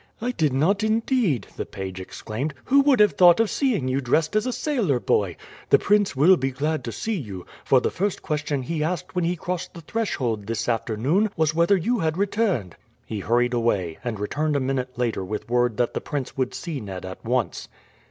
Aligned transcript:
"I 0.19 0.31
did 0.31 0.51
not, 0.51 0.83
indeed!" 0.83 1.45
the 1.57 1.63
page 1.67 1.99
exclaimed. 1.99 2.55
"Who 2.65 2.79
would 2.81 2.99
have 2.99 3.11
thought 3.11 3.39
of 3.39 3.51
seeing 3.51 3.87
you 3.87 4.01
dressed 4.01 4.35
as 4.35 4.47
a 4.47 4.51
sailor 4.51 4.99
boy? 4.99 5.37
The 5.69 5.77
prince 5.77 6.15
will 6.15 6.37
be 6.37 6.49
glad 6.49 6.83
to 6.85 6.91
see 6.91 7.13
you; 7.15 7.45
for 7.63 7.79
the 7.81 7.91
first 7.91 8.23
question 8.23 8.63
he 8.63 8.83
asked 8.83 9.13
when 9.13 9.25
he 9.25 9.35
crossed 9.35 9.75
the 9.75 9.81
threshold 9.81 10.47
this 10.47 10.67
afternoon 10.67 11.29
was 11.37 11.53
whether 11.53 11.77
you 11.77 11.99
had 11.99 12.17
returned." 12.17 12.77
He 13.05 13.19
hurried 13.19 13.53
away, 13.53 13.99
and 14.03 14.19
returned 14.19 14.55
a 14.55 14.59
minute 14.59 14.89
later 14.97 15.23
with 15.23 15.47
word 15.47 15.77
that 15.77 15.93
the 15.93 16.01
prince 16.01 16.35
would 16.35 16.55
see 16.55 16.79
Ned 16.81 17.05
at 17.05 17.23
once. 17.23 17.69